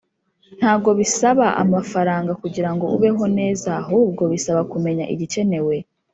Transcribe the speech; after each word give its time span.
Ntago 0.57 0.89
bisaba 0.99 1.45
amafaranga 1.63 2.31
kugirango 2.41 2.85
ubeho 2.95 3.25
neza 3.39 3.69
ahubwo 3.81 4.23
bisaba 4.33 4.61
kumenya 4.71 5.05
igikenewe 5.13 5.75